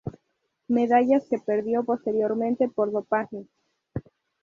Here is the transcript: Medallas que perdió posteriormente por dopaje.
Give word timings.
Medallas 0.67 1.27
que 1.29 1.37
perdió 1.37 1.83
posteriormente 1.85 2.67
por 2.67 2.91
dopaje. 2.91 3.45